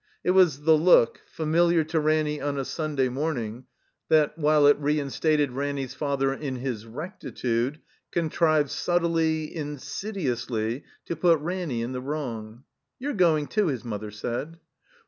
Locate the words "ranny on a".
1.99-2.61